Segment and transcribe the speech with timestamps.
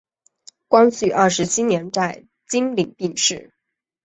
[0.67, 3.53] 光绪二十七年在经岭病逝。